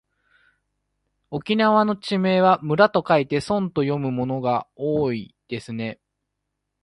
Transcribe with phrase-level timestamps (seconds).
[1.29, 5.99] 沖縄の地名は村と書いてそんと読むものが多いですね。